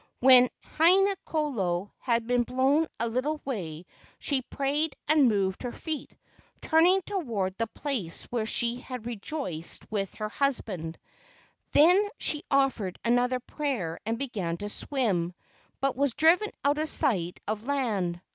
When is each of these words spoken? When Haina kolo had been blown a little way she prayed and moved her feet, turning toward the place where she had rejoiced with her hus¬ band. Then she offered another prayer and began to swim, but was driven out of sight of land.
When 0.19 0.49
Haina 0.79 1.13
kolo 1.25 1.93
had 1.99 2.25
been 2.25 2.41
blown 2.41 2.87
a 2.99 3.07
little 3.07 3.39
way 3.45 3.85
she 4.17 4.41
prayed 4.41 4.95
and 5.07 5.27
moved 5.27 5.61
her 5.61 5.71
feet, 5.71 6.17
turning 6.59 7.03
toward 7.03 7.55
the 7.59 7.67
place 7.67 8.23
where 8.31 8.47
she 8.47 8.77
had 8.77 9.05
rejoiced 9.05 9.83
with 9.91 10.15
her 10.15 10.31
hus¬ 10.31 10.65
band. 10.65 10.97
Then 11.73 12.09
she 12.17 12.41
offered 12.49 12.97
another 13.05 13.39
prayer 13.39 13.99
and 14.03 14.17
began 14.17 14.57
to 14.57 14.69
swim, 14.69 15.35
but 15.81 15.95
was 15.95 16.15
driven 16.15 16.49
out 16.65 16.79
of 16.79 16.89
sight 16.89 17.39
of 17.47 17.65
land. 17.67 18.21